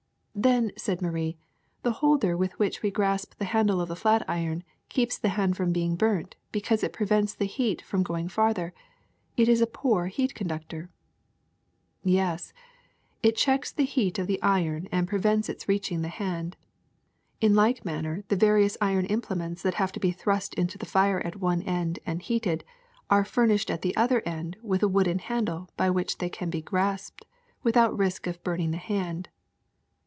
''Then,'^ 0.41 0.71
said 0.79 1.01
Marie, 1.01 1.37
*'the 1.83 1.91
holder 1.91 2.37
with 2.37 2.57
which 2.57 2.81
we 2.81 2.89
grasp 2.89 3.33
the 3.37 3.43
handle 3.51 3.81
of 3.81 3.91
a 3.91 3.97
flat 3.97 4.23
iron 4.29 4.63
keeps 4.87 5.17
the 5.17 5.27
hand 5.35 5.57
from 5.57 5.73
being 5.73 5.97
burnt 5.97 6.37
because 6.53 6.83
it 6.85 6.93
prevents 6.93 7.35
the 7.35 7.45
heat 7.45 7.81
from 7.81 8.01
going 8.01 8.29
farther. 8.29 8.73
It 9.35 9.49
is 9.49 9.59
a 9.59 9.67
poor 9.67 10.05
heat 10.07 10.33
conductor. 10.33 10.83
'^ 10.83 10.87
Yes, 12.05 12.53
it 13.21 13.35
checks 13.35 13.73
the 13.73 13.83
heat 13.83 14.17
of 14.17 14.27
the 14.27 14.41
iron 14.41 14.87
and 14.89 15.05
prevents 15.05 15.49
its 15.49 15.67
reaching 15.67 16.01
the 16.01 16.07
hand. 16.07 16.55
In 17.41 17.53
like 17.53 17.83
manner 17.83 18.23
the 18.29 18.37
various 18.37 18.77
iron 18.79 19.05
implements 19.07 19.61
that 19.63 19.75
have 19.75 19.91
to 19.91 19.99
be 19.99 20.11
thrust 20.11 20.53
into 20.53 20.77
the 20.77 20.85
fire 20.85 21.19
at 21.19 21.35
one 21.41 21.61
end 21.63 21.99
and 22.05 22.21
heated 22.21 22.63
are 23.09 23.25
furnished 23.25 23.69
at 23.69 23.81
the 23.81 23.95
other 23.97 24.21
end 24.25 24.55
with 24.63 24.81
a 24.81 24.87
wooden 24.87 25.19
handle 25.19 25.67
by 25.75 25.89
which 25.89 26.19
they 26.19 26.29
can 26.29 26.49
be 26.49 26.61
grasped 26.61 27.25
without 27.63 27.95
risk 27.99 28.27
of 28.27 28.41
burning 28.45 28.71
the 28.71 28.77
hand. 28.77 29.27